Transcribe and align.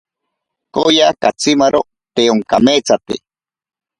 Kooya 0.73 1.07
katsimaro 1.21 1.81
te 2.13 2.21
onkameetsate. 2.33 3.15